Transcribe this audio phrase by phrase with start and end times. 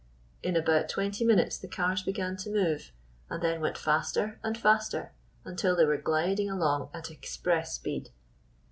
[0.41, 2.91] In about twenty minutes the cars began to move,
[3.29, 5.11] and then went faster and faster
[5.45, 8.09] until they were gliding along at express speed.